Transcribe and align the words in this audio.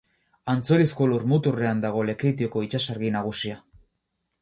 Antzorizko 0.53 1.09
lurmuturrean 1.11 1.85
dago 1.85 2.03
Lekeitioko 2.09 2.67
itsasargi 2.71 3.15
nagusia. 3.21 3.65